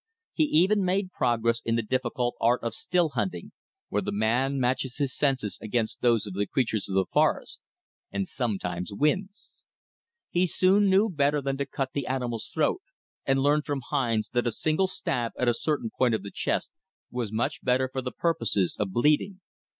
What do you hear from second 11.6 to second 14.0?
cut the animal's throat, and learned from